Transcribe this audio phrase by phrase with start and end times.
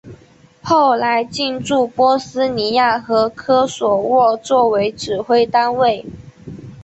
[0.63, 6.03] 后来进驻波斯尼亚和科索沃作为指挥单位。